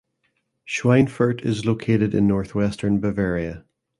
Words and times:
Schweinfurt 0.67 1.45
is 1.45 1.63
located 1.63 2.15
in 2.15 2.25
northwestern 2.25 2.99
Bavaria. 2.99 3.65